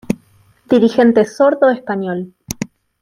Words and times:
Dirigente 0.67 1.25
sordo 1.25 1.69
español. 1.69 2.33